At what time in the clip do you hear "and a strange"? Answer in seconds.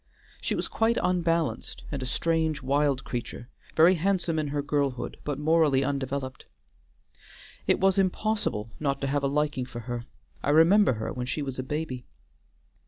1.91-2.63